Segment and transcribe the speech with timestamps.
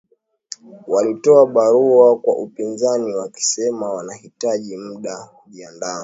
[0.87, 5.99] Walitoa barua kwa upinzani wakisema wanahitaji muda kujiandaa